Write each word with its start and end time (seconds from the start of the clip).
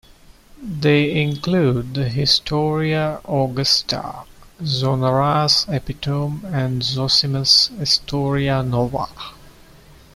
They 0.63 1.11
include 1.21 1.93
the 1.93 2.09
Historia 2.09 3.21
Augusta, 3.23 4.23
Zonaras' 4.59 5.69
epitome 5.71 6.39
and 6.45 6.81
Zosimus' 6.83 7.67
Historia 7.77 8.63
Nova. 8.63 9.07